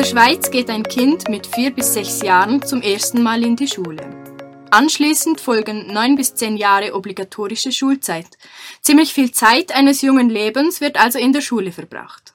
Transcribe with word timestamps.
der 0.00 0.06
Schweiz 0.06 0.50
geht 0.50 0.70
ein 0.70 0.82
Kind 0.82 1.28
mit 1.28 1.46
vier 1.46 1.74
bis 1.74 1.92
sechs 1.92 2.22
Jahren 2.22 2.62
zum 2.62 2.80
ersten 2.80 3.22
Mal 3.22 3.44
in 3.44 3.54
die 3.54 3.68
Schule. 3.68 4.02
Anschließend 4.70 5.42
folgen 5.42 5.92
neun 5.92 6.16
bis 6.16 6.34
zehn 6.34 6.56
Jahre 6.56 6.94
obligatorische 6.94 7.70
Schulzeit. 7.70 8.38
Ziemlich 8.80 9.12
viel 9.12 9.30
Zeit 9.32 9.72
eines 9.76 10.00
jungen 10.00 10.30
Lebens 10.30 10.80
wird 10.80 10.98
also 10.98 11.18
in 11.18 11.34
der 11.34 11.42
Schule 11.42 11.70
verbracht. 11.70 12.32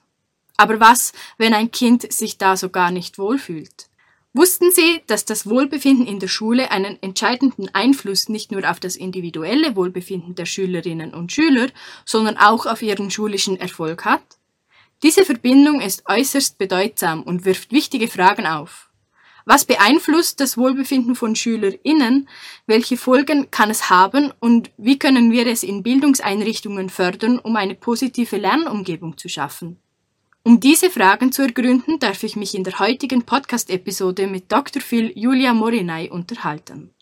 Aber 0.56 0.78
was, 0.78 1.12
wenn 1.38 1.54
ein 1.54 1.72
Kind 1.72 2.12
sich 2.12 2.38
da 2.38 2.56
so 2.56 2.68
gar 2.68 2.92
nicht 2.92 3.18
wohlfühlt? 3.18 3.88
Wussten 4.32 4.70
Sie, 4.70 5.02
dass 5.08 5.24
das 5.24 5.50
Wohlbefinden 5.50 6.06
in 6.06 6.20
der 6.20 6.28
Schule 6.28 6.70
einen 6.70 7.02
entscheidenden 7.02 7.74
Einfluss 7.74 8.28
nicht 8.28 8.52
nur 8.52 8.70
auf 8.70 8.78
das 8.78 8.94
individuelle 8.94 9.74
Wohlbefinden 9.74 10.36
der 10.36 10.46
Schülerinnen 10.46 11.12
und 11.12 11.32
Schüler, 11.32 11.66
sondern 12.04 12.36
auch 12.36 12.66
auf 12.66 12.80
ihren 12.80 13.10
schulischen 13.10 13.58
Erfolg 13.58 14.04
hat? 14.04 14.22
Diese 15.02 15.24
Verbindung 15.24 15.80
ist 15.80 16.04
äußerst 16.06 16.56
bedeutsam 16.58 17.22
und 17.22 17.44
wirft 17.44 17.70
wichtige 17.70 18.08
Fragen 18.08 18.46
auf. 18.46 18.90
Was 19.44 19.64
beeinflusst 19.64 20.40
das 20.40 20.56
Wohlbefinden 20.56 21.14
von 21.14 21.36
SchülerInnen? 21.36 22.28
Welche 22.66 22.96
Folgen 22.96 23.50
kann 23.52 23.70
es 23.70 23.90
haben? 23.90 24.32
Und 24.40 24.72
wie 24.76 24.98
können 24.98 25.30
wir 25.30 25.46
es 25.46 25.62
in 25.62 25.84
Bildungseinrichtungen 25.84 26.90
fördern, 26.90 27.38
um 27.38 27.54
eine 27.54 27.76
positive 27.76 28.38
Lernumgebung 28.38 29.16
zu 29.16 29.28
schaffen? 29.28 29.78
Um 30.42 30.58
diese 30.58 30.90
Fragen 30.90 31.30
zu 31.30 31.42
ergründen, 31.42 32.00
darf 32.00 32.22
ich 32.22 32.34
mich 32.34 32.54
in 32.54 32.64
der 32.64 32.78
heutigen 32.78 33.22
Podcast-Episode 33.22 34.26
mit 34.26 34.50
Dr. 34.50 34.82
Phil 34.82 35.12
Julia 35.14 35.54
Morinay 35.54 36.08
unterhalten. 36.08 36.95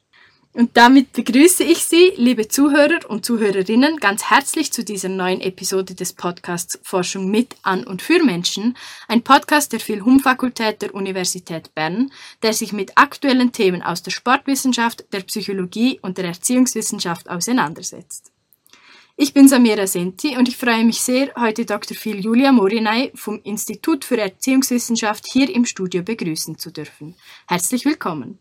Und 0.55 0.77
damit 0.77 1.13
begrüße 1.13 1.65
ich 1.65 1.85
Sie, 1.85 2.13
liebe 2.15 2.47
Zuhörer 2.47 3.11
und 3.11 3.27
Zuhörerinnen, 3.27 3.97
ganz 3.97 4.31
herzlich 4.31 4.73
zu 4.73 4.85
dieser 4.85 5.09
neuen 5.09 5.41
Episode 5.41 5.97
des 5.97 6.13
Podcasts 6.13 6.79
Forschung 6.85 7.29
mit, 7.29 7.57
an 7.63 7.85
und 7.85 8.03
für 8.03 8.23
Menschen, 8.23 8.77
ein 9.09 9.23
Podcast 9.23 9.73
der 9.73 9.81
Phil-Hum-Fakultät 9.81 10.81
der 10.81 10.95
Universität 10.95 11.75
Bern, 11.75 12.13
der 12.45 12.53
sich 12.53 12.73
mit 12.73 12.97
aktuellen 12.97 13.51
Themen 13.51 13.83
aus 13.83 14.05
der 14.05 14.13
Sportwissenschaft, 14.13 15.13
der 15.13 15.23
Psychologie 15.23 15.99
und 16.03 16.19
der 16.19 16.27
Erziehungswissenschaft 16.27 17.29
auseinandersetzt. 17.29 18.31
Ich 19.17 19.35
bin 19.35 19.49
Samira 19.49 19.89
Senti 19.89 20.37
und 20.37 20.49
ich 20.49 20.57
freue 20.57 20.85
mich 20.85 21.01
sehr, 21.01 21.33
heute 21.35 21.65
Dr. 21.65 21.97
Phil 21.97 22.21
Julia 22.21 22.53
Morinay 22.53 23.11
vom 23.17 23.41
Institut 23.43 24.05
für 24.05 24.19
Erziehungswissenschaft 24.19 25.27
hier 25.27 25.53
im 25.53 25.65
Studio 25.65 26.05
begrüßen 26.05 26.59
zu 26.59 26.71
dürfen. 26.71 27.17
Herzlich 27.49 27.85
willkommen. 27.85 28.39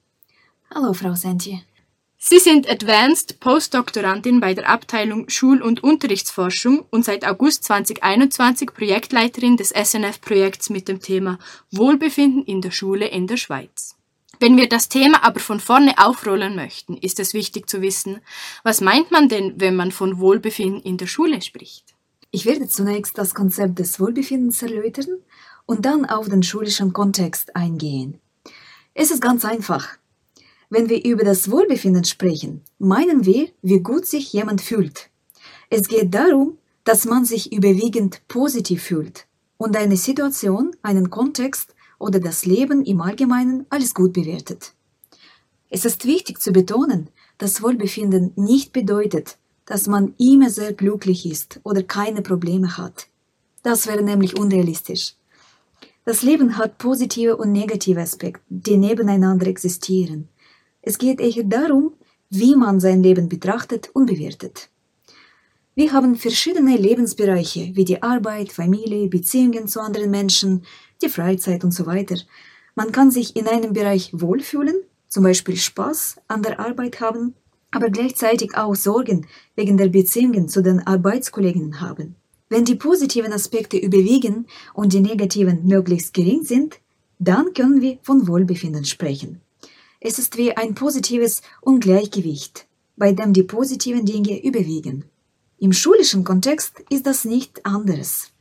Hallo, 0.70 0.94
Frau 0.94 1.16
Senti. 1.16 1.64
Sie 2.26 2.40
sind 2.40 2.70
Advanced 2.70 3.42
Postdoktorandin 3.42 4.40
bei 4.40 4.54
der 4.54 4.70
Abteilung 4.70 5.28
Schul- 5.28 5.62
und 5.62 5.84
Unterrichtsforschung 5.84 6.86
und 6.90 7.04
seit 7.04 7.28
August 7.28 7.66
2021 7.66 8.74
Projektleiterin 8.74 9.58
des 9.58 9.72
SNF-Projekts 9.72 10.70
mit 10.70 10.88
dem 10.88 11.02
Thema 11.02 11.38
Wohlbefinden 11.72 12.46
in 12.46 12.62
der 12.62 12.72
Schule 12.72 13.10
in 13.10 13.28
der 13.28 13.36
Schweiz. 13.36 13.98
Wenn 14.40 14.56
wir 14.56 14.70
das 14.70 14.88
Thema 14.88 15.22
aber 15.26 15.42
von 15.42 15.60
vorne 15.60 15.96
aufrollen 15.98 16.56
möchten, 16.56 16.96
ist 16.96 17.20
es 17.20 17.34
wichtig 17.34 17.70
zu 17.70 17.82
wissen, 17.82 18.22
was 18.64 18.80
meint 18.80 19.12
man 19.12 19.28
denn, 19.28 19.56
wenn 19.58 19.76
man 19.76 19.92
von 19.92 20.18
Wohlbefinden 20.18 20.82
in 20.82 20.96
der 20.96 21.08
Schule 21.08 21.42
spricht? 21.42 21.94
Ich 22.32 22.46
werde 22.46 22.70
zunächst 22.70 23.18
das 23.18 23.36
Konzept 23.36 23.80
des 23.80 24.00
Wohlbefindens 24.00 24.62
erläutern 24.62 25.18
und 25.66 25.84
dann 25.84 26.06
auf 26.06 26.30
den 26.30 26.42
schulischen 26.42 26.94
Kontext 26.94 27.54
eingehen. 27.58 28.22
Es 28.94 29.12
ist 29.12 29.22
ganz 29.22 29.44
einfach. 29.44 29.98
Wenn 30.70 30.90
wir 30.90 31.04
über 31.04 31.24
das 31.24 31.52
Wohlbefinden 31.52 32.04
sprechen, 32.04 32.62
meinen 32.80 33.26
wir, 33.26 33.50
wie 33.62 33.80
gut 33.80 34.06
sich 34.06 34.34
jemand 34.34 34.62
fühlt. 34.62 35.10
Es 35.70 35.88
geht 35.88 36.14
darum, 36.14 36.58
dass 36.84 37.06
man 37.06 37.26
sich 37.26 37.54
überwiegend 37.54 38.22
positiv 38.28 38.84
fühlt 38.84 39.28
und 39.58 39.78
eine 39.78 39.98
Situation, 39.98 40.76
einen 40.82 41.10
Kontext 41.10 41.74
oder 42.00 42.20
das 42.20 42.46
Leben 42.46 42.84
im 42.84 43.02
Allgemeinen 43.02 43.66
als 43.70 43.94
gut 43.94 44.14
bewertet. 44.14 44.74
Es 45.70 45.86
ist 45.86 46.06
wichtig 46.06 46.42
zu 46.42 46.52
betonen, 46.52 47.10
dass 47.38 47.64
Wohlbefinden 47.64 48.34
nicht 48.36 48.74
bedeutet, 48.74 49.38
dass 49.66 49.88
man 49.88 50.14
immer 50.18 50.50
sehr 50.50 50.74
glücklich 50.74 51.26
ist 51.26 51.60
oder 51.64 51.82
keine 51.82 52.22
Probleme 52.22 52.78
hat. 52.78 53.08
Das 53.64 53.88
wäre 53.88 54.04
nämlich 54.04 54.38
unrealistisch. 54.38 55.16
Das 56.06 56.22
Leben 56.22 56.58
hat 56.58 56.78
positive 56.78 57.38
und 57.38 57.54
negative 57.54 58.02
Aspekte, 58.02 58.42
die 58.50 58.76
nebeneinander 58.76 59.48
existieren. 59.48 60.28
Es 60.86 60.98
geht 60.98 61.22
eher 61.22 61.44
darum, 61.44 61.94
wie 62.30 62.56
man 62.56 62.80
sein 62.80 63.02
Leben 63.02 63.30
betrachtet 63.30 63.90
und 63.94 64.06
bewertet. 64.06 64.70
Wir 65.76 65.94
haben 65.94 66.16
verschiedene 66.16 66.78
Lebensbereiche 66.78 67.72
wie 67.74 67.86
die 67.86 68.04
Arbeit, 68.04 68.52
Familie, 68.52 69.08
Beziehungen 69.08 69.68
zu 69.68 69.80
anderen 69.80 70.12
Menschen, 70.12 70.66
die 71.02 71.10
Freizeit 71.10 71.64
und 71.64 71.72
so 71.72 71.86
weiter. 71.86 72.18
Man 72.76 72.92
kann 72.92 73.12
sich 73.12 73.36
in 73.36 73.48
einem 73.48 73.74
Bereich 73.74 74.12
wohlfühlen, 74.14 74.76
zum 75.08 75.24
Beispiel 75.24 75.56
Spaß 75.56 76.18
an 76.28 76.44
der 76.44 76.60
Arbeit 76.60 77.00
haben, 77.00 77.34
aber 77.72 77.90
gleichzeitig 77.90 78.56
auch 78.56 78.76
Sorgen 78.76 79.26
wegen 79.56 79.78
der 79.78 79.88
Beziehungen 79.88 80.50
zu 80.50 80.62
den 80.62 80.86
Arbeitskollegen 80.86 81.80
haben. 81.82 82.16
Wenn 82.50 82.66
die 82.66 82.76
positiven 82.76 83.34
Aspekte 83.34 83.78
überwiegen 83.78 84.48
und 84.74 84.94
die 84.94 85.00
negativen 85.00 85.66
möglichst 85.66 86.14
gering 86.14 86.44
sind, 86.44 86.80
dann 87.20 87.54
können 87.54 87.82
wir 87.82 87.98
von 88.04 88.28
Wohlbefinden 88.28 88.86
sprechen. 88.86 89.43
Es 90.06 90.20
ist 90.20 90.36
wie 90.36 90.52
ein 90.58 90.76
positives 90.76 91.42
Ungleichgewicht, 91.62 92.68
bei 92.98 93.14
dem 93.14 93.32
die 93.32 93.44
positiven 93.44 94.06
Dinge 94.06 94.44
überwiegen. 94.44 95.06
Im 95.60 95.72
schulischen 95.72 96.26
Kontext 96.26 96.84
ist 96.90 97.08
das 97.08 97.24
nicht 97.24 97.66
anders. 97.66 98.34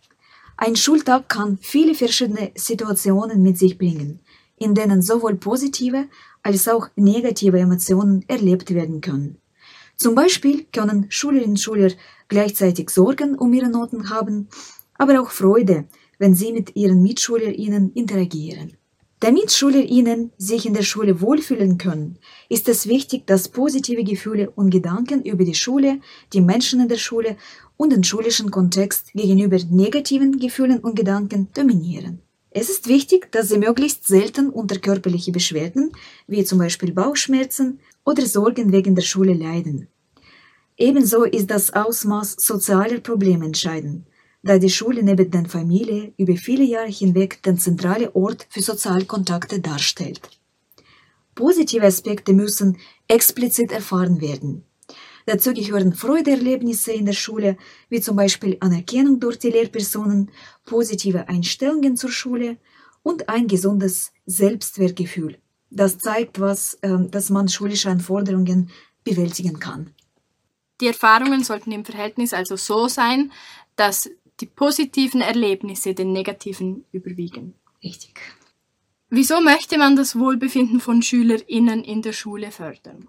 Ein 0.57 0.75
Schultag 0.75 1.29
kann 1.29 1.59
viele 1.63 1.95
verschiedene 1.95 2.51
Situationen 2.57 3.45
mit 3.45 3.59
sich 3.59 3.79
bringen, 3.79 4.19
in 4.57 4.75
denen 4.75 5.03
sowohl 5.03 5.37
positive 5.37 6.09
als 6.43 6.67
auch 6.67 6.89
negative 6.97 7.61
Emotionen 7.61 8.25
erlebt 8.27 8.75
werden 8.75 9.01
können. 9.01 9.39
Zum 9.95 10.17
Beispiel 10.17 10.65
können 10.73 11.07
Schülerinnen 11.11 11.51
und 11.51 11.61
Schüler 11.61 11.93
gleichzeitig 12.27 12.91
Sorgen 12.91 13.37
um 13.37 13.53
ihre 13.53 13.71
Noten 13.71 14.11
haben, 14.11 14.49
aber 14.95 15.23
auch 15.23 15.31
Freude, 15.31 15.85
wenn 16.19 16.35
sie 16.35 16.53
mit 16.53 16.75
ihren 16.75 17.03
MitschülerInnen 17.03 17.93
interagieren. 17.93 18.77
Damit 19.23 19.53
SchülerInnen 19.53 20.33
sich 20.37 20.67
in 20.67 20.75
der 20.75 20.83
Schule 20.83 21.21
wohlfühlen 21.21 21.79
können, 21.79 22.19
ist 22.49 22.69
es 22.69 22.89
wichtig, 22.89 23.25
dass 23.25 23.49
positive 23.49 24.03
Gefühle 24.03 24.51
und 24.51 24.71
Gedanken 24.71 25.23
über 25.23 25.45
die 25.45 25.55
Schule, 25.55 26.01
die 26.33 26.41
Menschen 26.41 26.81
in 26.81 26.89
der 26.89 26.97
Schule 26.97 27.37
und 27.77 27.93
den 27.93 28.03
schulischen 28.03 28.51
Kontext 28.51 29.13
gegenüber 29.13 29.59
negativen 29.71 30.41
Gefühlen 30.41 30.81
und 30.81 30.97
Gedanken 30.97 31.47
dominieren. 31.55 32.21
Es 32.51 32.69
ist 32.69 32.89
wichtig, 32.89 33.31
dass 33.31 33.49
sie 33.49 33.59
möglichst 33.59 34.09
selten 34.09 34.51
unter 34.51 34.81
körperliche 34.81 35.31
Beschwerden, 35.31 35.93
wie 36.27 36.43
zum 36.43 36.59
Beispiel 36.59 36.91
Bauchschmerzen 36.91 37.79
oder 38.05 38.27
Sorgen 38.27 38.73
wegen 38.73 38.97
der 38.97 39.03
Schule 39.03 39.35
leiden. 39.35 39.87
Ebenso 40.77 41.23
ist 41.23 41.49
das 41.49 41.73
Ausmaß 41.73 42.39
sozialer 42.41 42.99
Probleme 42.99 43.45
entscheidend 43.45 44.05
da 44.43 44.59
die 44.59 44.71
Schule 44.71 45.03
neben 45.03 45.31
der 45.31 45.45
Familie 45.47 46.13
über 46.17 46.37
viele 46.37 46.65
Jahre 46.65 46.91
hinweg 46.91 47.43
den 47.43 47.59
zentralen 47.59 48.11
Ort 48.15 48.47
für 48.51 48.63
Sozialkontakte 48.63 49.61
darstellt. 49.61 50.21
Positive 51.35 51.87
Aspekte 51.87 52.33
müssen 52.33 52.79
explizit 53.09 53.73
erfahren 53.73 54.21
werden. 54.21 54.65
Dazu 55.27 55.53
gehören 55.53 55.95
Freudeerlebnisse 55.95 56.93
in 56.93 57.07
der 57.07 57.13
Schule, 57.13 57.57
wie 57.89 58.01
zum 58.01 58.17
Beispiel 58.17 58.57
Anerkennung 58.61 59.21
durch 59.21 59.39
die 59.39 59.51
Lehrpersonen, 59.51 60.31
positive 60.65 61.29
Einstellungen 61.29 61.97
zur 61.97 62.11
Schule 62.11 62.59
und 63.03 63.29
ein 63.29 63.47
gesundes 63.47 64.13
Selbstwertgefühl. 64.27 65.39
Das 65.71 65.99
zeigt, 65.99 66.41
was, 66.41 66.75
äh, 66.83 66.99
dass 67.11 67.31
man 67.31 67.49
schulische 67.49 67.89
Anforderungen 67.89 68.71
bewältigen 69.05 69.59
kann. 69.59 69.95
Die 70.81 70.89
Erfahrungen 70.89 71.45
sollten 71.45 71.71
im 71.73 71.85
Verhältnis 71.85 72.35
also 72.35 72.57
so 72.57 72.89
sein, 72.89 73.33
dass 73.77 74.11
die 74.43 74.47
positiven 74.47 75.21
Erlebnisse 75.21 75.95
den 75.95 76.13
negativen 76.13 76.85
überwiegen. 76.91 77.55
Richtig. 77.83 78.15
Wieso 79.09 79.41
möchte 79.41 79.79
man 79.79 79.95
das 79.95 80.19
Wohlbefinden 80.19 80.81
von 80.81 81.01
SchülerInnen 81.01 81.85
in 81.85 82.03
der 82.03 82.13
Schule 82.13 82.51
fördern? 82.51 83.07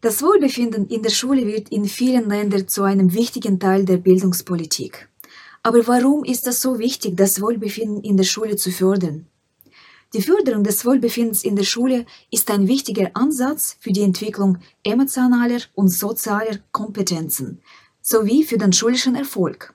Das 0.00 0.22
Wohlbefinden 0.22 0.88
in 0.88 1.02
der 1.02 1.10
Schule 1.10 1.46
wird 1.46 1.68
in 1.68 1.84
vielen 1.84 2.28
Ländern 2.28 2.66
zu 2.66 2.82
einem 2.82 3.14
wichtigen 3.14 3.60
Teil 3.60 3.84
der 3.84 3.98
Bildungspolitik. 3.98 5.08
Aber 5.62 5.86
warum 5.86 6.24
ist 6.24 6.48
es 6.48 6.60
so 6.62 6.80
wichtig, 6.80 7.16
das 7.16 7.40
Wohlbefinden 7.40 8.02
in 8.02 8.16
der 8.16 8.24
Schule 8.24 8.56
zu 8.56 8.72
fördern? 8.72 9.26
Die 10.14 10.22
Förderung 10.22 10.64
des 10.64 10.84
Wohlbefindens 10.84 11.44
in 11.44 11.54
der 11.54 11.62
Schule 11.62 12.06
ist 12.32 12.50
ein 12.50 12.66
wichtiger 12.66 13.10
Ansatz 13.14 13.76
für 13.78 13.92
die 13.92 14.02
Entwicklung 14.02 14.58
emotionaler 14.82 15.60
und 15.76 15.90
sozialer 15.90 16.58
Kompetenzen 16.72 17.60
sowie 18.02 18.42
für 18.42 18.58
den 18.58 18.72
schulischen 18.72 19.14
Erfolg. 19.14 19.74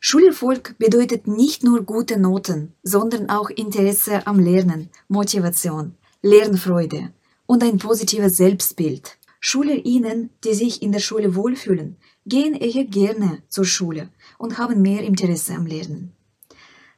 Schulerfolg 0.00 0.76
bedeutet 0.78 1.26
nicht 1.26 1.64
nur 1.64 1.82
gute 1.82 2.18
Noten, 2.18 2.72
sondern 2.82 3.28
auch 3.30 3.50
Interesse 3.50 4.26
am 4.26 4.38
Lernen, 4.38 4.90
Motivation, 5.08 5.94
Lernfreude 6.22 7.12
und 7.46 7.64
ein 7.64 7.78
positives 7.78 8.36
Selbstbild. 8.36 9.18
SchülerInnen, 9.40 10.30
die 10.44 10.54
sich 10.54 10.82
in 10.82 10.92
der 10.92 11.00
Schule 11.00 11.34
wohlfühlen, 11.34 11.96
gehen 12.26 12.54
eher 12.54 12.84
gerne 12.84 13.42
zur 13.48 13.64
Schule 13.64 14.08
und 14.36 14.58
haben 14.58 14.82
mehr 14.82 15.02
Interesse 15.02 15.54
am 15.54 15.66
Lernen. 15.66 16.12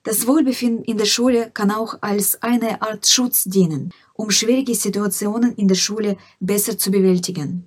Das 0.02 0.26
Wohlbefinden 0.26 0.84
in 0.84 0.96
der 0.96 1.04
Schule 1.04 1.50
kann 1.52 1.70
auch 1.70 1.98
als 2.00 2.42
eine 2.42 2.80
Art 2.80 3.06
Schutz 3.06 3.44
dienen, 3.44 3.92
um 4.14 4.30
schwierige 4.30 4.74
Situationen 4.74 5.54
in 5.56 5.68
der 5.68 5.74
Schule 5.74 6.16
besser 6.40 6.78
zu 6.78 6.90
bewältigen. 6.90 7.66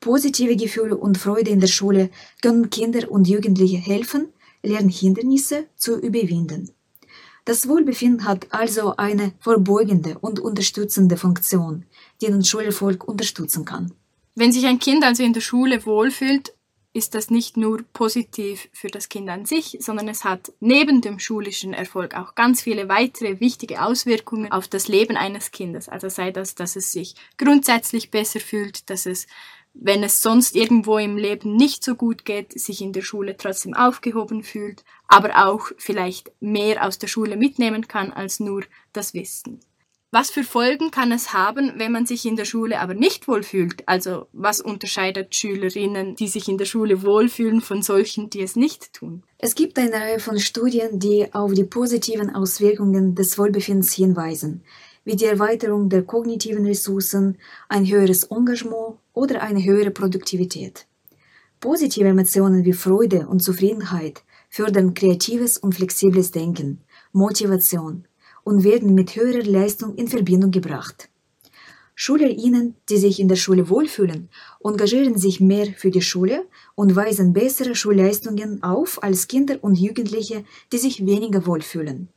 Positive 0.00 0.56
Gefühle 0.56 0.96
und 0.96 1.18
Freude 1.18 1.50
in 1.50 1.60
der 1.60 1.66
Schule 1.66 2.10
können 2.40 2.70
Kinder 2.70 3.10
und 3.10 3.28
Jugendliche 3.28 3.76
helfen, 3.76 4.28
Lernhindernisse 4.62 5.66
zu 5.76 5.98
überwinden. 5.98 6.70
Das 7.44 7.66
Wohlbefinden 7.66 8.24
hat 8.24 8.48
also 8.50 8.96
eine 8.96 9.32
vorbeugende 9.40 10.18
und 10.18 10.38
unterstützende 10.38 11.16
Funktion, 11.16 11.86
die 12.20 12.26
den 12.26 12.44
Schulerfolg 12.44 13.08
unterstützen 13.08 13.64
kann. 13.64 13.92
Wenn 14.34 14.52
sich 14.52 14.66
ein 14.66 14.78
Kind 14.78 15.02
also 15.02 15.22
in 15.22 15.32
der 15.32 15.40
Schule 15.40 15.86
wohlfühlt, 15.86 16.52
ist 16.92 17.14
das 17.14 17.30
nicht 17.30 17.56
nur 17.56 17.82
positiv 17.92 18.68
für 18.72 18.88
das 18.88 19.08
Kind 19.08 19.28
an 19.28 19.44
sich, 19.46 19.78
sondern 19.80 20.08
es 20.08 20.24
hat 20.24 20.52
neben 20.60 21.00
dem 21.00 21.18
schulischen 21.18 21.72
Erfolg 21.72 22.14
auch 22.14 22.34
ganz 22.34 22.62
viele 22.62 22.88
weitere 22.88 23.40
wichtige 23.40 23.82
Auswirkungen 23.82 24.50
auf 24.50 24.68
das 24.68 24.88
Leben 24.88 25.16
eines 25.16 25.50
Kindes. 25.50 25.88
Also 25.88 26.08
sei 26.08 26.30
das, 26.30 26.54
dass 26.54 26.76
es 26.76 26.92
sich 26.92 27.14
grundsätzlich 27.36 28.10
besser 28.10 28.40
fühlt, 28.40 28.90
dass 28.90 29.06
es, 29.06 29.26
wenn 29.74 30.02
es 30.02 30.22
sonst 30.22 30.56
irgendwo 30.56 30.98
im 30.98 31.16
Leben 31.16 31.56
nicht 31.56 31.84
so 31.84 31.94
gut 31.94 32.24
geht, 32.24 32.58
sich 32.58 32.80
in 32.80 32.92
der 32.92 33.02
Schule 33.02 33.36
trotzdem 33.36 33.74
aufgehoben 33.74 34.42
fühlt, 34.42 34.84
aber 35.06 35.46
auch 35.46 35.70
vielleicht 35.76 36.32
mehr 36.40 36.84
aus 36.84 36.98
der 36.98 37.06
Schule 37.06 37.36
mitnehmen 37.36 37.86
kann 37.88 38.12
als 38.12 38.40
nur 38.40 38.64
das 38.92 39.14
Wissen. 39.14 39.60
Was 40.10 40.30
für 40.30 40.42
Folgen 40.42 40.90
kann 40.90 41.12
es 41.12 41.34
haben, 41.34 41.74
wenn 41.76 41.92
man 41.92 42.06
sich 42.06 42.24
in 42.24 42.36
der 42.36 42.46
Schule 42.46 42.80
aber 42.80 42.94
nicht 42.94 43.28
wohlfühlt? 43.28 43.86
Also 43.86 44.26
was 44.32 44.62
unterscheidet 44.62 45.34
Schülerinnen, 45.34 46.16
die 46.16 46.28
sich 46.28 46.48
in 46.48 46.56
der 46.56 46.64
Schule 46.64 47.02
wohlfühlen, 47.02 47.60
von 47.60 47.82
solchen, 47.82 48.30
die 48.30 48.40
es 48.40 48.56
nicht 48.56 48.94
tun? 48.94 49.22
Es 49.36 49.54
gibt 49.54 49.78
eine 49.78 49.92
Reihe 49.92 50.18
von 50.18 50.38
Studien, 50.38 50.98
die 50.98 51.32
auf 51.34 51.52
die 51.52 51.64
positiven 51.64 52.34
Auswirkungen 52.34 53.16
des 53.16 53.36
Wohlbefindens 53.36 53.92
hinweisen, 53.92 54.64
wie 55.08 55.16
die 55.16 55.24
Erweiterung 55.24 55.88
der 55.88 56.02
kognitiven 56.02 56.66
Ressourcen, 56.66 57.38
ein 57.70 57.86
höheres 57.88 58.24
Engagement 58.24 58.96
oder 59.14 59.40
eine 59.40 59.64
höhere 59.64 59.90
Produktivität. 59.90 60.86
Positive 61.60 62.06
Emotionen 62.06 62.66
wie 62.66 62.74
Freude 62.74 63.26
und 63.26 63.42
Zufriedenheit 63.42 64.22
fördern 64.50 64.92
kreatives 64.92 65.56
und 65.56 65.74
flexibles 65.74 66.30
Denken, 66.30 66.82
Motivation, 67.12 68.04
und 68.44 68.64
werden 68.64 68.94
mit 68.94 69.16
höherer 69.16 69.44
Leistung 69.44 69.94
in 69.94 70.08
Verbindung 70.08 70.50
gebracht. 70.50 71.08
SchülerInnen, 71.94 72.74
die 72.90 72.98
sich 72.98 73.18
in 73.18 73.28
der 73.28 73.36
Schule 73.36 73.70
wohlfühlen, 73.70 74.28
engagieren 74.62 75.16
sich 75.16 75.40
mehr 75.40 75.68
für 75.74 75.90
die 75.90 76.02
Schule 76.02 76.44
und 76.74 76.96
weisen 76.96 77.32
bessere 77.32 77.74
Schulleistungen 77.74 78.62
auf 78.62 79.02
als 79.02 79.26
Kinder 79.26 79.56
und 79.62 79.76
Jugendliche, 79.76 80.44
die 80.70 80.78
sich 80.78 81.06
weniger 81.06 81.46
wohlfühlen. 81.46 82.08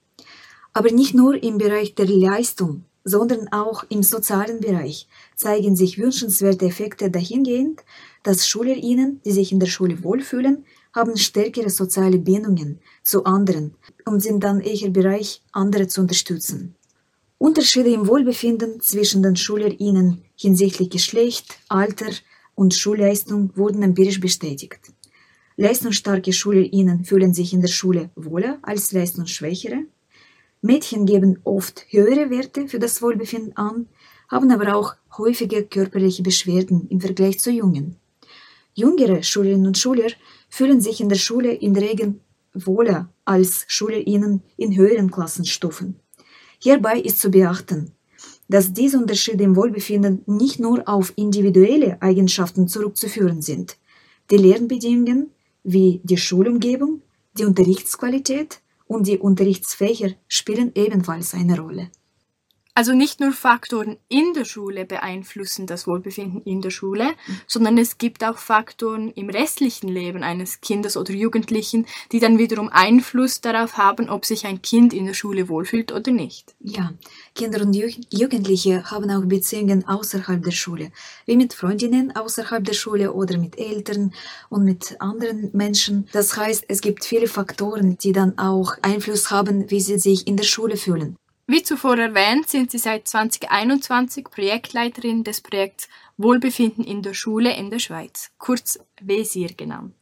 Aber 0.74 0.92
nicht 0.92 1.14
nur 1.14 1.42
im 1.42 1.58
Bereich 1.58 1.96
der 1.96 2.08
Leistung, 2.08 2.86
sondern 3.04 3.48
auch 3.52 3.84
im 3.90 4.04
sozialen 4.04 4.60
Bereich 4.60 5.08
zeigen 5.36 5.76
sich 5.76 5.98
wünschenswerte 5.98 6.66
Effekte 6.66 7.10
dahingehend, 7.10 7.82
dass 8.24 8.48
SchülerInnen, 8.48 9.22
die 9.26 9.32
sich 9.32 9.52
in 9.52 9.60
der 9.60 9.68
Schule 9.68 10.04
wohlfühlen, 10.04 10.66
haben 10.94 11.18
stärkere 11.18 11.70
soziale 11.70 12.20
Bindungen 12.20 12.80
zu 13.04 13.24
anderen 13.26 13.76
und 14.06 14.22
sind 14.22 14.44
dann 14.44 14.60
eher 14.60 14.90
bereit, 14.90 15.42
andere 15.52 15.88
zu 15.88 16.02
unterstützen. 16.02 16.76
Unterschiede 17.38 17.90
im 17.90 18.08
Wohlbefinden 18.08 18.82
zwischen 18.82 19.24
den 19.24 19.36
SchülerInnen 19.36 20.22
hinsichtlich 20.36 20.92
Geschlecht, 20.92 21.58
Alter 21.70 22.12
und 22.54 22.76
Schulleistung 22.76 23.52
wurden 23.56 23.82
empirisch 23.82 24.20
bestätigt. 24.20 24.80
Leistungsstarke 25.58 26.34
SchülerInnen 26.34 27.04
fühlen 27.04 27.34
sich 27.34 27.54
in 27.54 27.62
der 27.62 27.68
Schule 27.68 28.12
wohler 28.16 28.60
als 28.62 28.92
leistungsschwächere. 28.92 29.86
Mädchen 30.62 31.06
geben 31.08 31.40
oft 31.44 31.86
höhere 31.90 32.30
Werte 32.30 32.68
für 32.68 32.78
das 32.78 33.02
Wohlbefinden 33.02 33.58
an, 33.58 33.88
haben 34.30 34.52
aber 34.52 34.76
auch 34.76 34.96
häufige 35.18 35.64
körperliche 35.64 36.22
Beschwerden 36.22 36.88
im 36.90 37.02
Vergleich 37.02 37.40
zu 37.40 37.52
Jungen. 37.52 37.98
Jüngere 38.74 39.24
Schülerinnen 39.24 39.68
und 39.68 39.78
Schüler 39.78 40.12
fühlen 40.50 40.80
sich 40.80 41.02
in 41.02 41.10
der 41.10 41.18
Schule 41.18 41.52
in 41.52 41.74
der 41.74 41.84
Regel 41.84 42.20
wohler 42.54 43.10
als 43.26 43.66
SchülerInnen 43.68 44.44
in 44.58 44.76
höheren 44.76 45.10
Klassenstufen. 45.10 46.00
Hierbei 46.60 47.00
ist 47.00 47.20
zu 47.20 47.32
beachten, 47.32 47.94
dass 48.48 48.72
diese 48.72 48.98
Unterschiede 49.00 49.44
im 49.44 49.56
Wohlbefinden 49.56 50.22
nicht 50.28 50.60
nur 50.60 50.88
auf 50.88 51.14
individuelle 51.16 52.02
Eigenschaften 52.02 52.68
zurückzuführen 52.68 53.42
sind. 53.42 53.78
Die 54.30 54.38
Lernbedingungen 54.38 55.32
wie 55.64 56.02
die 56.04 56.18
Schulumgebung, 56.18 57.02
die 57.38 57.46
Unterrichtsqualität 57.46 58.60
und 58.92 59.08
die 59.08 59.18
Unterrichtsfächer 59.18 60.10
spielen 60.28 60.74
ebenfalls 60.76 61.34
eine 61.34 61.58
Rolle. 61.58 61.90
Also 62.74 62.94
nicht 62.94 63.20
nur 63.20 63.34
Faktoren 63.34 63.98
in 64.08 64.34
der 64.34 64.46
Schule 64.46 64.86
beeinflussen 64.86 65.68
das 65.68 65.88
Wohlbefinden 65.88 66.42
in 66.44 66.62
der 66.62 66.70
Schule, 66.70 67.12
sondern 67.46 67.78
es 67.78 67.98
gibt 67.98 68.24
auch 68.24 68.38
Faktoren 68.38 69.12
im 69.12 69.30
restlichen 69.30 69.90
Leben 69.90 70.24
eines 70.24 70.62
Kindes 70.62 70.96
oder 70.96 71.12
Jugendlichen, 71.12 71.86
die 72.14 72.20
dann 72.20 72.38
wiederum 72.38 72.70
Einfluss 72.70 73.42
darauf 73.42 73.78
haben, 73.78 74.10
ob 74.10 74.26
sich 74.26 74.46
ein 74.46 74.62
Kind 74.62 74.94
in 74.94 75.06
der 75.06 75.14
Schule 75.14 75.50
wohlfühlt 75.50 75.92
oder 75.92 76.12
nicht. 76.12 76.56
Ja, 76.62 76.94
Kinder 77.36 77.62
und 77.62 77.74
Jugendliche 77.74 78.90
haben 78.90 79.12
auch 79.12 79.26
Beziehungen 79.26 79.86
außerhalb 79.86 80.42
der 80.42 80.52
Schule, 80.52 80.92
wie 81.26 81.36
mit 81.36 81.54
Freundinnen 81.54 82.16
außerhalb 82.16 82.64
der 82.64 82.74
Schule 82.74 83.12
oder 83.12 83.38
mit 83.38 83.60
Eltern 83.60 84.14
und 84.50 84.64
mit 84.64 84.96
anderen 85.02 85.50
Menschen. 85.52 86.08
Das 86.14 86.38
heißt, 86.38 86.64
es 86.70 86.80
gibt 86.80 87.04
viele 87.04 87.28
Faktoren, 87.28 87.98
die 87.98 88.14
dann 88.14 88.38
auch 88.38 88.78
Einfluss 88.82 89.30
haben, 89.30 89.70
wie 89.70 89.82
sie 89.82 90.00
sich 90.00 90.26
in 90.26 90.38
der 90.38 90.46
Schule 90.46 90.78
fühlen. 90.78 91.18
Wie 91.52 91.64
zuvor 91.64 91.98
erwähnt, 91.98 92.48
sind 92.48 92.72
Sie 92.72 92.78
seit 92.78 93.10
2021 93.10 94.24
Projektleiterin 94.24 95.26
des 95.26 95.42
Projekts 95.42 95.90
Wohlbefinden 96.16 96.86
in 96.86 97.02
der 97.02 97.14
Schule 97.14 97.54
in 97.58 97.70
der 97.70 97.80
Schweiz, 97.80 98.30
kurz 98.38 98.80
WESIR 99.02 99.50
genannt. 99.58 99.96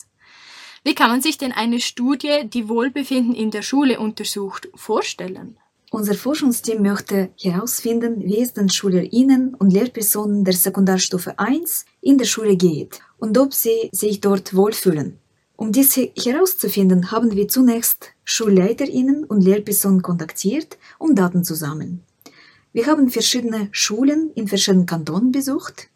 Wie 0.84 0.94
kann 0.94 1.10
man 1.10 1.24
sich 1.24 1.40
denn 1.40 1.51
eine 1.51 1.80
Studie, 1.80 2.48
die 2.48 2.69
Wohlbefinden 2.69 3.34
in 3.34 3.50
der 3.50 3.63
Schule 3.63 4.00
untersucht, 4.00 4.69
vorstellen? 4.75 5.57
Unser 5.90 6.13
Forschungsteam 6.13 6.84
möchte 6.84 7.31
herausfinden, 7.42 8.24
wie 8.24 8.42
es 8.42 8.54
den 8.54 8.69
SchülerInnen 8.69 9.56
und 9.56 9.74
Lehrpersonen 9.74 10.45
der 10.45 10.54
Sekundarstufe 10.54 11.40
1 11.40 11.86
in 12.02 12.19
der 12.19 12.25
Schule 12.25 12.57
geht 12.57 13.00
und 13.18 13.40
ob 13.40 13.56
sie 13.56 13.90
sich 13.92 14.22
dort 14.22 14.56
wohlfühlen. 14.56 15.18
Um 15.56 15.71
dies 15.71 15.97
herauszufinden, 15.97 17.12
haben 17.12 17.35
wir 17.35 17.47
zunächst 17.47 18.14
SchulleiterInnen 18.30 19.24
und 19.24 19.42
Lehrpersonen 19.42 20.04
kontaktiert, 20.04 20.78
um 21.00 21.16
Daten 21.16 21.44
zu 21.44 21.56
sammeln. 21.56 22.04
Wir 22.71 22.86
haben 22.86 23.09
verschiedene 23.09 23.69
Schulen 23.71 24.30
in 24.36 24.48
verschiedenen 24.48 24.86
Kantonen 24.86 25.31
besucht. 25.31 25.90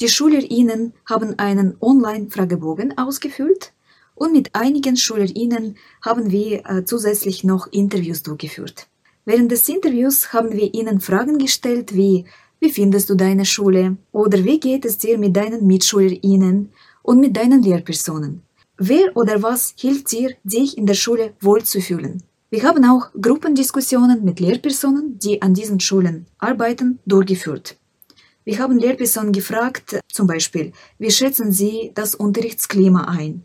Die 0.00 0.08
SchülerInnen 0.08 0.92
haben 1.08 1.38
einen 1.38 1.76
Online-Fragebogen 1.80 2.98
ausgefüllt 2.98 3.72
und 4.16 4.32
mit 4.32 4.56
einigen 4.56 4.96
SchülerInnen 4.96 5.76
haben 6.00 6.32
wir 6.32 6.66
äh, 6.66 6.84
zusätzlich 6.84 7.44
noch 7.44 7.68
Interviews 7.68 8.24
durchgeführt. 8.24 8.88
Während 9.24 9.52
des 9.52 9.68
Interviews 9.68 10.32
haben 10.32 10.50
wir 10.50 10.74
ihnen 10.74 10.98
Fragen 11.00 11.38
gestellt 11.38 11.94
wie 11.94 12.24
Wie 12.58 12.70
findest 12.70 13.08
du 13.08 13.14
deine 13.14 13.44
Schule? 13.44 13.96
Oder 14.10 14.44
wie 14.44 14.58
geht 14.58 14.84
es 14.84 14.98
dir 14.98 15.16
mit 15.16 15.36
deinen 15.36 15.66
MitschülerInnen 15.66 16.72
und 17.02 17.20
mit 17.20 17.36
deinen 17.36 17.62
Lehrpersonen? 17.62 18.42
Wer 18.78 19.14
oder 19.16 19.42
was 19.42 19.74
hilft 19.78 20.12
dir, 20.12 20.34
dich 20.44 20.78
in 20.78 20.86
der 20.86 20.94
Schule 20.94 21.34
wohlzufühlen? 21.40 22.22
Wir 22.48 22.62
haben 22.62 22.84
auch 22.86 23.10
Gruppendiskussionen 23.20 24.24
mit 24.24 24.40
Lehrpersonen, 24.40 25.18
die 25.18 25.42
an 25.42 25.52
diesen 25.52 25.78
Schulen 25.78 26.26
arbeiten, 26.38 26.98
durchgeführt. 27.04 27.76
Wir 28.44 28.58
haben 28.58 28.78
Lehrpersonen 28.78 29.32
gefragt, 29.32 30.00
zum 30.10 30.26
Beispiel, 30.26 30.72
wie 30.98 31.10
schätzen 31.10 31.52
sie 31.52 31.92
das 31.94 32.14
Unterrichtsklima 32.14 33.04
ein? 33.04 33.44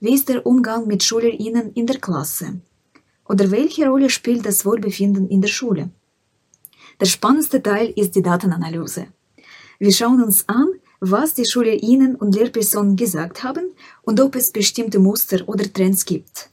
Wie 0.00 0.14
ist 0.14 0.28
der 0.28 0.46
Umgang 0.46 0.86
mit 0.86 1.02
SchülerInnen 1.02 1.72
in 1.72 1.86
der 1.86 1.98
Klasse? 1.98 2.60
Oder 3.26 3.50
welche 3.50 3.88
Rolle 3.88 4.10
spielt 4.10 4.44
das 4.44 4.64
Wohlbefinden 4.64 5.28
in 5.28 5.40
der 5.40 5.48
Schule? 5.48 5.90
Der 7.00 7.06
spannendste 7.06 7.62
Teil 7.62 7.92
ist 7.96 8.14
die 8.14 8.22
Datenanalyse. 8.22 9.08
Wir 9.78 9.92
schauen 9.92 10.22
uns 10.22 10.48
an, 10.48 10.68
was 11.00 11.34
die 11.34 11.44
SchülerInnen 11.44 12.16
und 12.16 12.34
Lehrpersonen 12.34 12.96
gesagt 12.96 13.42
haben 13.42 13.72
und 14.02 14.20
ob 14.20 14.34
es 14.36 14.50
bestimmte 14.50 14.98
Muster 14.98 15.48
oder 15.48 15.72
Trends 15.72 16.04
gibt. 16.04 16.50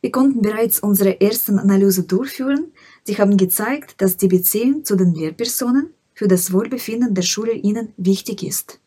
Wir 0.00 0.10
konnten 0.10 0.42
bereits 0.42 0.80
unsere 0.80 1.20
ersten 1.20 1.58
Analyse 1.58 2.02
durchführen. 2.02 2.72
Sie 3.04 3.16
haben 3.18 3.36
gezeigt, 3.36 3.94
dass 3.98 4.16
die 4.16 4.28
Beziehung 4.28 4.84
zu 4.84 4.96
den 4.96 5.14
Lehrpersonen 5.14 5.90
für 6.14 6.28
das 6.28 6.52
Wohlbefinden 6.52 7.14
der 7.14 7.22
SchülerInnen 7.22 7.92
wichtig 7.96 8.42
ist. 8.42 8.80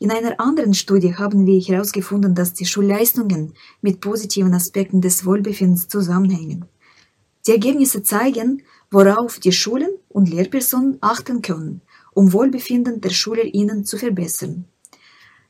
In 0.00 0.12
einer 0.12 0.38
anderen 0.38 0.74
Studie 0.74 1.16
haben 1.16 1.44
wir 1.46 1.60
herausgefunden, 1.60 2.34
dass 2.34 2.54
die 2.54 2.66
Schulleistungen 2.66 3.54
mit 3.80 4.00
positiven 4.00 4.54
Aspekten 4.54 5.00
des 5.00 5.24
Wohlbefindens 5.24 5.88
zusammenhängen. 5.88 6.66
Die 7.46 7.52
Ergebnisse 7.52 8.02
zeigen, 8.02 8.62
worauf 8.90 9.40
die 9.40 9.52
Schulen 9.52 9.90
und 10.08 10.28
Lehrpersonen 10.28 10.98
achten 11.00 11.42
können, 11.42 11.80
um 12.18 12.32
Wohlbefinden 12.32 13.00
der 13.00 13.10
SchülerInnen 13.10 13.84
zu 13.84 13.96
verbessern. 13.96 14.64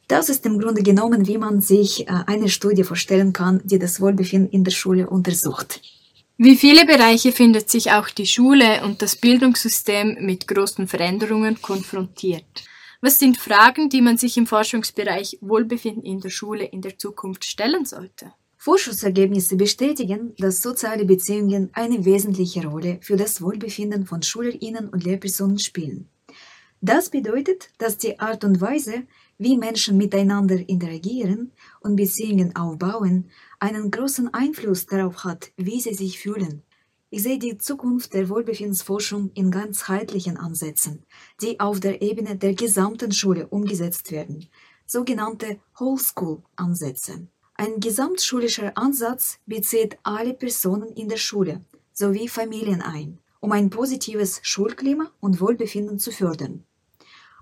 Das 0.07 0.29
ist 0.29 0.45
im 0.45 0.59
Grunde 0.59 0.83
genommen, 0.83 1.27
wie 1.27 1.39
man 1.39 1.63
sich 1.63 2.07
äh, 2.07 2.13
eine 2.27 2.51
Studie 2.51 2.85
vorstellen 2.85 3.33
kann, 3.33 3.63
die 3.65 3.79
das 3.79 4.03
Wohlbefinden 4.03 4.51
in 4.51 4.65
der 4.65 4.71
Schule 4.73 5.09
untersucht. 5.09 5.81
Wie 6.37 6.57
viele 6.57 6.85
Bereiche 6.85 7.33
findet 7.33 7.71
sich 7.71 7.91
auch 7.93 8.11
die 8.11 8.27
Schule 8.27 8.85
und 8.85 9.01
das 9.01 9.17
Bildungssystem 9.17 10.19
mit 10.21 10.47
großen 10.47 10.87
Veränderungen 10.87 11.61
konfrontiert. 11.63 12.53
Was 13.01 13.19
sind 13.19 13.39
Fragen, 13.39 13.89
die 13.89 14.03
man 14.03 14.19
sich 14.19 14.37
im 14.37 14.47
Forschungsbereich 14.47 15.39
Wohlbefinden 15.41 16.03
in 16.03 16.21
der 16.21 16.31
Schule 16.31 16.65
in 16.65 16.83
der 16.83 16.99
Zukunft 16.99 17.47
stellen 17.47 17.87
sollte? 17.87 18.33
Forschungsergebnisse 18.59 19.57
bestätigen, 19.57 20.35
dass 20.37 20.61
soziale 20.61 21.07
Beziehungen 21.07 21.71
eine 21.73 22.05
wesentliche 22.05 22.67
Rolle 22.67 22.99
für 23.01 23.17
das 23.17 23.41
Wohlbefinden 23.41 24.05
von 24.05 24.23
Schülerinnen 24.23 24.91
und 24.91 25.05
Lehrpersonen 25.05 25.59
spielen. 25.59 26.11
Das 26.81 27.11
bedeutet, 27.11 27.71
dass 27.79 27.99
die 27.99 28.21
Art 28.21 28.45
und 28.45 28.61
Weise, 28.61 29.03
wie 29.37 29.59
Menschen 29.59 29.97
miteinander 29.97 30.69
interagieren 30.69 31.53
und 31.81 31.97
Beziehungen 31.97 32.55
aufbauen, 32.55 33.31
einen 33.59 33.91
großen 33.91 34.33
Einfluss 34.33 34.87
darauf 34.87 35.25
hat, 35.25 35.51
wie 35.57 35.81
sie 35.81 35.95
sich 35.95 36.21
fühlen. 36.21 36.63
Ich 37.11 37.23
sehe 37.23 37.39
die 37.39 37.59
Zukunft 37.59 38.15
der 38.15 38.29
Wohlbefindensforschung 38.29 39.31
in 39.35 39.51
ganzheitlichen 39.51 40.37
Ansätzen, 40.37 41.05
die 41.41 41.59
auf 41.59 41.81
der 41.81 42.03
Ebene 42.03 42.37
der 42.37 42.55
gesamten 42.55 43.13
Schule 43.13 43.49
umgesetzt 43.49 44.13
werden, 44.13 44.47
sogenannte 44.87 45.59
Whole 45.81 45.99
School 45.99 46.43
Ansätze. 46.55 47.27
Ein 47.55 47.81
gesamtschulischer 47.81 48.77
Ansatz 48.77 49.41
bezieht 49.47 49.99
alle 50.05 50.35
Personen 50.35 50.93
in 50.93 51.09
der 51.09 51.17
Schule 51.17 51.65
sowie 51.93 52.29
Familien 52.29 52.83
ein, 52.83 53.19
um 53.41 53.51
ein 53.51 53.71
positives 53.71 54.39
Schulklima 54.43 55.11
und 55.19 55.41
Wohlbefinden 55.41 55.99
zu 55.99 56.13
fördern. 56.13 56.65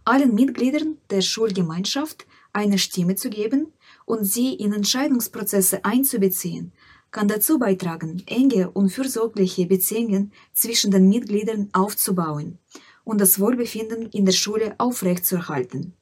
Allen 0.09 0.37
Mitgliedern 0.37 0.99
der 1.11 1.21
Schulgemeinschaft 1.21 2.27
eine 2.53 2.79
Stimme 2.79 3.17
zu 3.17 3.29
geben 3.29 3.73
und 4.05 4.25
sie 4.25 4.55
in 4.55 4.73
Entscheidungsprozesse 4.73 5.85
einzubeziehen, 5.85 6.71
kann 7.11 7.27
dazu 7.27 7.59
beitragen, 7.59 8.23
enge 8.27 8.71
und 8.71 8.91
fürsorgliche 8.91 9.67
Beziehungen 9.67 10.31
zwischen 10.53 10.93
den 10.93 11.09
Mitgliedern 11.09 11.71
aufzubauen 11.73 12.59
und 13.03 13.21
das 13.21 13.41
Wohlbefinden 13.41 14.09
in 14.11 14.25
der 14.25 14.33
Schule 14.33 14.77
aufrechtzuerhalten. 14.79 15.93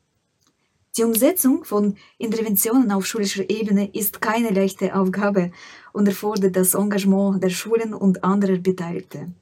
Die 0.99 1.05
Umsetzung 1.05 1.65
von 1.65 1.97
Interventionen 2.19 2.93
auf 2.93 3.07
schulischer 3.07 3.49
Ebene 3.49 3.89
ist 3.95 4.21
keine 4.21 4.51
leichte 4.51 4.95
Aufgabe 4.95 5.51
und 5.95 6.07
erfordert 6.07 6.57
das 6.57 6.75
Engagement 6.75 7.43
der 7.43 7.49
Schulen 7.49 7.95
und 7.95 8.23
anderer 8.23 8.59
Beteiligte. 8.59 9.33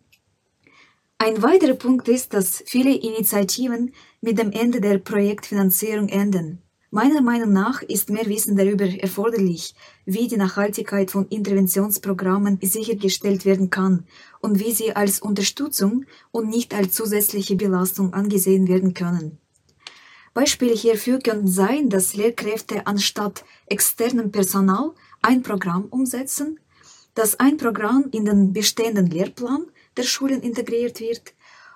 Ein 1.24 1.40
weiterer 1.40 1.74
Punkt 1.74 2.08
ist, 2.08 2.34
dass 2.34 2.64
viele 2.66 2.92
Initiativen 2.92 3.92
mit 4.20 4.40
dem 4.40 4.50
Ende 4.50 4.80
der 4.80 4.98
Projektfinanzierung 4.98 6.08
enden. 6.08 6.60
Meiner 6.90 7.22
Meinung 7.22 7.52
nach 7.52 7.80
ist 7.80 8.10
mehr 8.10 8.26
Wissen 8.26 8.56
darüber 8.56 8.86
erforderlich, 8.86 9.76
wie 10.04 10.26
die 10.26 10.36
Nachhaltigkeit 10.36 11.12
von 11.12 11.28
Interventionsprogrammen 11.28 12.58
sichergestellt 12.60 13.44
werden 13.44 13.70
kann 13.70 14.04
und 14.40 14.58
wie 14.58 14.72
sie 14.72 14.96
als 14.96 15.20
Unterstützung 15.20 16.06
und 16.32 16.48
nicht 16.48 16.74
als 16.74 16.94
zusätzliche 16.94 17.54
Belastung 17.54 18.14
angesehen 18.14 18.66
werden 18.66 18.92
können. 18.92 19.38
Beispiele 20.34 20.74
hierfür 20.74 21.20
könnten 21.20 21.46
sein, 21.46 21.88
dass 21.88 22.16
Lehrkräfte 22.16 22.88
anstatt 22.88 23.44
externem 23.66 24.32
Personal 24.32 24.90
ein 25.20 25.44
Programm 25.44 25.84
umsetzen, 25.84 26.58
dass 27.14 27.38
ein 27.38 27.58
Programm 27.58 28.06
in 28.10 28.24
den 28.24 28.52
bestehenden 28.52 29.06
Lehrplan 29.06 29.66
der 29.96 30.02
Schulen 30.04 30.40
integriert 30.40 31.00
wird 31.00 31.34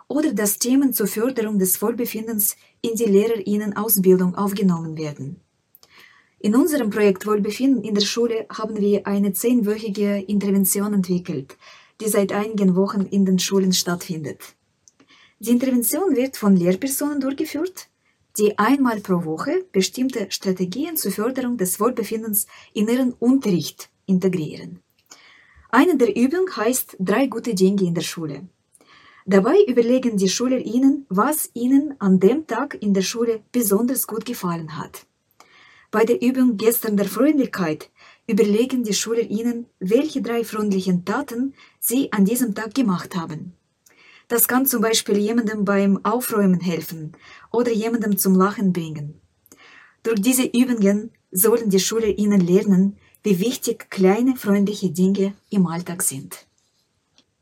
oder 0.09 0.33
dass 0.33 0.59
Themen 0.59 0.93
zur 0.93 1.07
Förderung 1.07 1.59
des 1.59 1.81
Wohlbefindens 1.83 2.57
in 2.81 2.95
die 2.95 3.05
Lehrerinnenausbildung 3.05 4.35
aufgenommen 4.35 4.97
werden. 4.97 5.41
In 6.39 6.55
unserem 6.55 6.91
Projekt 6.91 7.27
Wohlbefinden 7.27 7.83
in 7.83 7.95
der 7.95 8.03
Schule 8.03 8.47
haben 8.51 8.77
wir 8.79 9.07
eine 9.07 9.33
zehnwöchige 9.33 10.19
Intervention 10.19 10.95
entwickelt, 10.95 11.57
die 12.01 12.09
seit 12.09 12.33
einigen 12.33 12.77
Wochen 12.77 13.03
in 13.03 13.25
den 13.25 13.39
Schulen 13.39 13.73
stattfindet. 13.73 14.55
Die 15.39 15.51
Intervention 15.51 16.15
wird 16.15 16.37
von 16.37 16.57
Lehrpersonen 16.57 17.21
durchgeführt, 17.21 17.89
die 18.39 18.59
einmal 18.59 19.01
pro 19.01 19.25
Woche 19.25 19.65
bestimmte 19.73 20.31
Strategien 20.31 20.97
zur 20.97 21.13
Förderung 21.13 21.57
des 21.57 21.81
Wohlbefindens 21.81 22.47
in 22.75 22.89
ihren 22.89 23.13
Unterricht 23.13 23.89
integrieren. 24.07 24.81
Eine 25.71 25.97
der 25.97 26.17
Übungen 26.17 26.57
heißt 26.57 26.97
drei 27.01 27.27
gute 27.27 27.55
Dinge 27.55 27.83
in 27.83 27.95
der 27.95 28.03
Schule. 28.03 28.49
Dabei 29.25 29.57
überlegen 29.67 30.17
die 30.17 30.29
Schüler 30.29 30.59
ihnen, 30.59 31.07
was 31.09 31.51
ihnen 31.55 31.95
an 31.99 32.21
dem 32.21 32.47
Tag 32.47 32.81
in 32.81 32.95
der 32.95 33.03
Schule 33.03 33.43
besonders 33.51 34.07
gut 34.07 34.25
gefallen 34.25 34.79
hat. 34.79 35.07
Bei 35.91 36.05
der 36.05 36.23
Übung 36.23 36.57
Gestern 36.57 36.97
der 36.97 37.07
Freundlichkeit 37.07 37.91
überlegen 38.29 38.85
die 38.85 38.95
Schüler 38.95 39.23
ihnen, 39.23 39.67
welche 39.81 40.23
drei 40.23 40.45
freundlichen 40.45 41.05
Taten 41.05 41.55
sie 41.81 42.13
an 42.13 42.25
diesem 42.25 42.55
Tag 42.55 42.75
gemacht 42.75 43.17
haben. 43.17 43.55
Das 44.29 44.47
kann 44.47 44.67
zum 44.67 44.83
Beispiel 44.83 45.19
jemandem 45.19 45.65
beim 45.65 46.05
Aufräumen 46.05 46.61
helfen 46.61 47.13
oder 47.53 47.73
jemandem 47.73 48.19
zum 48.19 48.35
Lachen 48.35 48.73
bringen. 48.73 49.21
Durch 50.03 50.21
diese 50.21 50.45
Übungen 50.45 51.13
sollen 51.31 51.71
die 51.71 51.81
Schüler 51.81 52.17
ihnen 52.19 52.41
lernen, 52.41 52.97
wie 53.27 53.41
wichtig 53.41 53.91
kleine 53.91 54.37
freundliche 54.37 54.91
Dinge 54.91 55.35
im 55.51 55.67
Alltag 55.67 56.03
sind. 56.03 56.47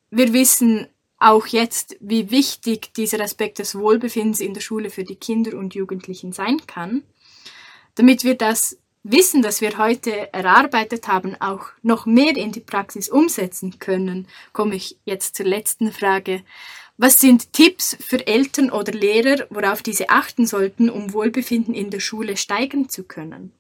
Wir 0.08 0.32
wissen 0.32 0.86
auch 1.18 1.46
jetzt, 1.46 1.98
wie 2.00 2.30
wichtig 2.30 2.94
dieser 2.94 3.20
Aspekt 3.20 3.58
des 3.58 3.74
Wohlbefindens 3.74 4.40
in 4.40 4.54
der 4.54 4.62
Schule 4.62 4.88
für 4.88 5.04
die 5.04 5.16
Kinder 5.16 5.58
und 5.58 5.74
Jugendlichen 5.74 6.32
sein 6.32 6.66
kann, 6.66 7.02
damit 7.96 8.24
wir 8.24 8.34
das 8.34 8.78
Wissen, 9.02 9.42
das 9.42 9.60
wir 9.60 9.76
heute 9.76 10.32
erarbeitet 10.32 11.06
haben, 11.06 11.38
auch 11.38 11.66
noch 11.82 12.06
mehr 12.06 12.34
in 12.34 12.50
die 12.50 12.60
Praxis 12.60 13.10
umsetzen 13.10 13.78
können, 13.78 14.26
komme 14.54 14.76
ich 14.76 14.96
jetzt 15.04 15.34
zur 15.34 15.44
letzten 15.44 15.92
Frage. 15.92 16.40
Was 16.96 17.20
sind 17.20 17.52
Tipps 17.52 17.94
für 18.00 18.26
Eltern 18.26 18.70
oder 18.70 18.92
Lehrer, 18.92 19.46
worauf 19.50 19.82
diese 19.82 20.08
achten 20.08 20.46
sollten, 20.46 20.88
um 20.88 21.12
Wohlbefinden 21.12 21.74
in 21.74 21.90
der 21.90 22.00
Schule 22.00 22.38
steigern 22.38 22.88
zu 22.88 23.02
können? 23.02 23.52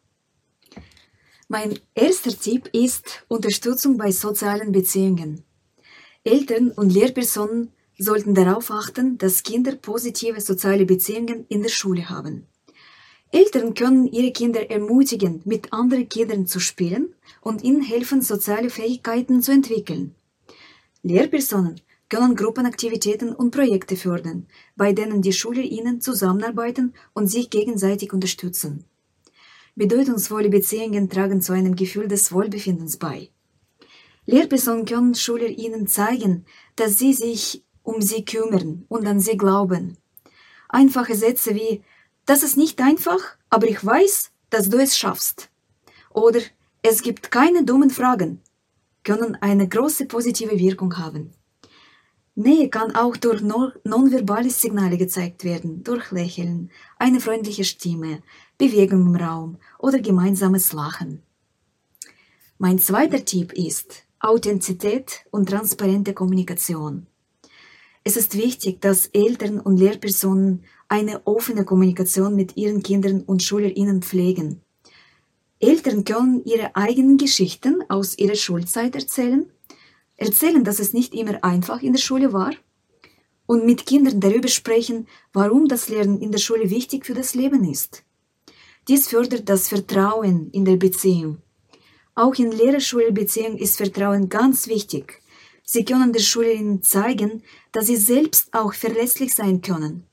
Mein 1.48 1.78
erster 1.94 2.30
Tipp 2.30 2.70
ist 2.72 3.24
Unterstützung 3.28 3.98
bei 3.98 4.10
sozialen 4.12 4.72
Beziehungen. 4.72 5.44
Eltern 6.24 6.70
und 6.70 6.90
Lehrpersonen 6.90 7.70
sollten 7.98 8.34
darauf 8.34 8.70
achten, 8.70 9.18
dass 9.18 9.42
Kinder 9.42 9.76
positive 9.76 10.40
soziale 10.40 10.86
Beziehungen 10.86 11.44
in 11.48 11.62
der 11.62 11.68
Schule 11.68 12.08
haben. 12.08 12.46
Eltern 13.30 13.74
können 13.74 14.06
ihre 14.06 14.32
Kinder 14.32 14.70
ermutigen, 14.70 15.42
mit 15.44 15.72
anderen 15.72 16.08
Kindern 16.08 16.46
zu 16.46 16.60
spielen 16.60 17.14
und 17.42 17.62
ihnen 17.62 17.82
helfen, 17.82 18.22
soziale 18.22 18.70
Fähigkeiten 18.70 19.42
zu 19.42 19.52
entwickeln. 19.52 20.14
Lehrpersonen 21.02 21.80
können 22.08 22.36
Gruppenaktivitäten 22.36 23.34
und 23.34 23.50
Projekte 23.50 23.96
fördern, 23.96 24.46
bei 24.76 24.94
denen 24.94 25.20
die 25.20 25.32
Schüler 25.32 25.62
ihnen 25.62 26.00
zusammenarbeiten 26.00 26.94
und 27.12 27.26
sich 27.26 27.50
gegenseitig 27.50 28.14
unterstützen. 28.14 28.86
Bedeutungsvolle 29.76 30.50
Beziehungen 30.50 31.10
tragen 31.10 31.40
zu 31.40 31.52
einem 31.52 31.74
Gefühl 31.74 32.06
des 32.06 32.30
Wohlbefindens 32.30 32.96
bei. 32.96 33.30
Lehrpersonen 34.24 34.84
können 34.84 35.16
Schüler 35.16 35.48
ihnen 35.48 35.88
zeigen, 35.88 36.46
dass 36.76 36.96
sie 36.96 37.12
sich 37.12 37.64
um 37.82 38.00
sie 38.00 38.24
kümmern 38.24 38.84
und 38.88 39.06
an 39.06 39.18
sie 39.18 39.36
glauben. 39.36 39.98
Einfache 40.68 41.16
Sätze 41.16 41.56
wie, 41.56 41.82
das 42.24 42.44
ist 42.44 42.56
nicht 42.56 42.80
einfach, 42.80 43.36
aber 43.50 43.66
ich 43.66 43.84
weiß, 43.84 44.30
dass 44.48 44.70
du 44.70 44.78
es 44.78 44.96
schaffst. 44.96 45.50
Oder 46.10 46.40
es 46.82 47.02
gibt 47.02 47.32
keine 47.32 47.64
dummen 47.64 47.90
Fragen, 47.90 48.40
können 49.02 49.36
eine 49.40 49.68
große 49.68 50.06
positive 50.06 50.56
Wirkung 50.56 50.96
haben. 50.98 51.32
Nähe 52.36 52.68
kann 52.68 52.96
auch 52.96 53.16
durch 53.16 53.42
nonverbale 53.42 54.50
Signale 54.50 54.96
gezeigt 54.96 55.44
werden, 55.44 55.84
durch 55.84 56.10
Lächeln, 56.10 56.70
eine 56.98 57.20
freundliche 57.20 57.62
Stimme, 57.62 58.22
Bewegung 58.56 59.06
im 59.06 59.16
Raum 59.16 59.58
oder 59.78 59.98
gemeinsames 59.98 60.72
Lachen. 60.72 61.22
Mein 62.58 62.78
zweiter 62.78 63.24
Tipp 63.24 63.52
ist, 63.52 64.04
Authentizität 64.20 65.26
und 65.32 65.48
transparente 65.48 66.14
Kommunikation. 66.14 67.06
Es 68.04 68.16
ist 68.16 68.36
wichtig, 68.36 68.80
dass 68.80 69.06
Eltern 69.08 69.58
und 69.58 69.78
Lehrpersonen 69.78 70.64
eine 70.88 71.26
offene 71.26 71.64
Kommunikation 71.64 72.36
mit 72.36 72.56
ihren 72.56 72.82
Kindern 72.82 73.22
und 73.22 73.42
Schülerinnen 73.42 74.02
pflegen. 74.02 74.60
Eltern 75.58 76.04
können 76.04 76.44
ihre 76.44 76.76
eigenen 76.76 77.16
Geschichten 77.16 77.82
aus 77.88 78.16
ihrer 78.18 78.36
Schulzeit 78.36 78.94
erzählen, 78.94 79.50
erzählen, 80.16 80.62
dass 80.62 80.78
es 80.78 80.92
nicht 80.92 81.12
immer 81.12 81.42
einfach 81.42 81.82
in 81.82 81.92
der 81.92 82.00
Schule 82.00 82.32
war 82.32 82.52
und 83.46 83.66
mit 83.66 83.84
Kindern 83.84 84.20
darüber 84.20 84.48
sprechen, 84.48 85.08
warum 85.32 85.66
das 85.66 85.88
Lernen 85.88 86.20
in 86.20 86.30
der 86.30 86.38
Schule 86.38 86.70
wichtig 86.70 87.04
für 87.04 87.14
das 87.14 87.34
Leben 87.34 87.64
ist. 87.64 88.03
Dies 88.88 89.08
fördert 89.08 89.48
das 89.48 89.68
Vertrauen 89.68 90.50
in 90.50 90.64
der 90.64 90.76
Beziehung 90.76 91.38
auch 92.14 92.34
in 92.36 92.52
Lehrer-Schüler-Beziehungen 92.52 93.58
ist 93.58 93.76
Vertrauen 93.76 94.28
ganz 94.28 94.68
wichtig. 94.68 95.20
Sie 95.64 95.84
können 95.84 96.12
der 96.12 96.20
Schülerin 96.20 96.82
zeigen, 96.82 97.42
dass 97.72 97.86
sie 97.86 97.96
selbst 97.96 98.54
auch 98.54 98.72
verlässlich 98.72 99.34
sein 99.34 99.62
können. 99.62 100.06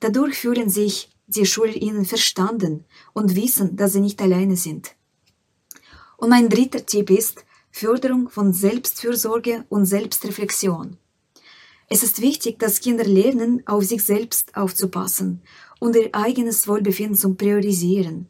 Dadurch 0.00 0.36
fühlen 0.36 0.68
sich 0.68 1.10
die 1.26 1.46
Schülerinnen 1.46 2.04
verstanden 2.04 2.84
und 3.12 3.34
wissen, 3.34 3.76
dass 3.76 3.94
sie 3.94 4.00
nicht 4.00 4.20
alleine 4.20 4.56
sind. 4.56 4.94
Und 6.16 6.30
mein 6.30 6.48
dritter 6.48 6.84
Tipp 6.86 7.10
ist, 7.10 7.44
Förderung 7.70 8.28
von 8.28 8.52
Selbstfürsorge 8.52 9.64
und 9.68 9.86
Selbstreflexion. 9.86 10.98
Es 11.94 12.02
ist 12.02 12.22
wichtig, 12.22 12.58
dass 12.58 12.80
Kinder 12.80 13.04
lernen, 13.04 13.62
auf 13.66 13.84
sich 13.84 14.02
selbst 14.02 14.56
aufzupassen 14.56 15.42
und 15.78 15.94
ihr 15.94 16.08
eigenes 16.12 16.66
Wohlbefinden 16.66 17.16
zu 17.16 17.34
priorisieren. 17.34 18.28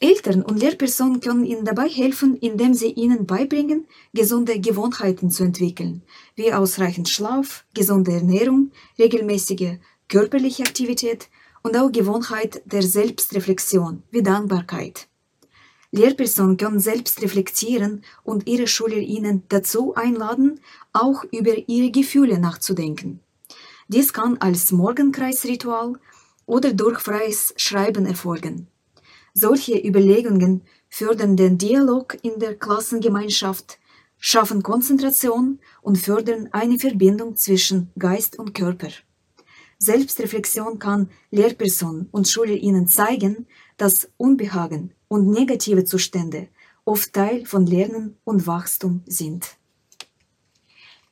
Eltern 0.00 0.42
und 0.42 0.58
Lehrpersonen 0.58 1.20
können 1.20 1.44
ihnen 1.44 1.66
dabei 1.66 1.90
helfen, 1.90 2.38
indem 2.38 2.72
sie 2.72 2.92
ihnen 2.92 3.26
beibringen, 3.26 3.86
gesunde 4.14 4.58
Gewohnheiten 4.60 5.30
zu 5.30 5.44
entwickeln, 5.44 6.04
wie 6.36 6.54
ausreichend 6.54 7.10
Schlaf, 7.10 7.66
gesunde 7.74 8.12
Ernährung, 8.12 8.70
regelmäßige 8.98 9.76
körperliche 10.08 10.62
Aktivität 10.62 11.28
und 11.62 11.76
auch 11.76 11.92
Gewohnheit 11.92 12.62
der 12.64 12.82
Selbstreflexion, 12.82 14.04
wie 14.10 14.22
Dankbarkeit. 14.22 15.06
Lehrpersonen 15.96 16.56
können 16.56 16.80
selbst 16.80 17.22
reflektieren 17.22 18.02
und 18.22 18.46
ihre 18.46 18.66
SchülerInnen 18.66 19.42
dazu 19.48 19.94
einladen, 19.94 20.60
auch 20.92 21.24
über 21.24 21.68
ihre 21.68 21.90
Gefühle 21.90 22.38
nachzudenken. 22.38 23.20
Dies 23.88 24.12
kann 24.12 24.38
als 24.38 24.72
Morgenkreisritual 24.72 25.94
oder 26.44 26.72
durch 26.72 27.00
freies 27.00 27.54
Schreiben 27.56 28.06
erfolgen. 28.06 28.68
Solche 29.34 29.76
Überlegungen 29.76 30.62
fördern 30.88 31.36
den 31.36 31.58
Dialog 31.58 32.16
in 32.22 32.38
der 32.38 32.54
Klassengemeinschaft, 32.54 33.78
schaffen 34.18 34.62
Konzentration 34.62 35.60
und 35.82 35.98
fördern 35.98 36.48
eine 36.52 36.78
Verbindung 36.78 37.36
zwischen 37.36 37.90
Geist 37.98 38.38
und 38.38 38.54
Körper. 38.54 38.88
Selbstreflexion 39.78 40.78
kann 40.78 41.10
Lehrpersonen 41.30 42.08
und 42.10 42.28
SchülerInnen 42.28 42.88
zeigen, 42.88 43.46
dass 43.76 44.08
Unbehagen 44.16 44.92
und 45.08 45.28
negative 45.28 45.84
Zustände 45.84 46.48
oft 46.84 47.12
Teil 47.12 47.44
von 47.44 47.66
Lernen 47.66 48.16
und 48.24 48.46
Wachstum 48.46 49.02
sind. 49.06 49.56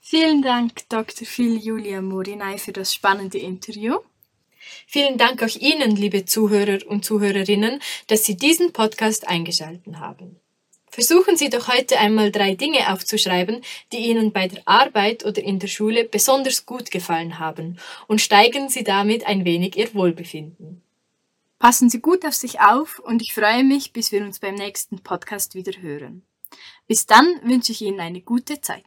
Vielen 0.00 0.42
Dank, 0.42 0.88
Dr. 0.88 1.26
Phil 1.26 1.56
Julia 1.56 2.00
Morinay, 2.00 2.58
für 2.58 2.72
das 2.72 2.94
spannende 2.94 3.38
Interview. 3.38 3.96
Vielen 4.86 5.18
Dank 5.18 5.42
auch 5.42 5.56
Ihnen, 5.56 5.96
liebe 5.96 6.24
Zuhörer 6.24 6.78
und 6.86 7.04
Zuhörerinnen, 7.04 7.80
dass 8.06 8.24
Sie 8.24 8.36
diesen 8.36 8.72
Podcast 8.72 9.26
eingeschaltet 9.26 9.96
haben. 9.96 10.38
Versuchen 10.94 11.36
Sie 11.36 11.50
doch 11.50 11.66
heute 11.66 11.98
einmal 11.98 12.30
drei 12.30 12.54
Dinge 12.54 12.92
aufzuschreiben, 12.92 13.62
die 13.92 14.10
Ihnen 14.10 14.30
bei 14.32 14.46
der 14.46 14.62
Arbeit 14.64 15.24
oder 15.24 15.42
in 15.42 15.58
der 15.58 15.66
Schule 15.66 16.04
besonders 16.04 16.66
gut 16.66 16.92
gefallen 16.92 17.40
haben 17.40 17.78
und 18.06 18.20
steigern 18.20 18.68
Sie 18.68 18.84
damit 18.84 19.26
ein 19.26 19.44
wenig 19.44 19.76
Ihr 19.76 19.92
Wohlbefinden. 19.92 20.83
Passen 21.64 21.88
Sie 21.88 22.02
gut 22.02 22.26
auf 22.26 22.34
sich 22.34 22.60
auf 22.60 22.98
und 22.98 23.22
ich 23.22 23.32
freue 23.32 23.64
mich, 23.64 23.94
bis 23.94 24.12
wir 24.12 24.22
uns 24.22 24.38
beim 24.38 24.54
nächsten 24.54 25.02
Podcast 25.02 25.54
wieder 25.54 25.80
hören. 25.80 26.26
Bis 26.86 27.06
dann 27.06 27.40
wünsche 27.42 27.72
ich 27.72 27.80
Ihnen 27.80 28.00
eine 28.00 28.20
gute 28.20 28.60
Zeit. 28.60 28.84